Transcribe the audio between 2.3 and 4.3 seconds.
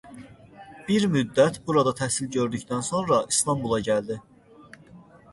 gördükdən sonra İstanbula gəldi.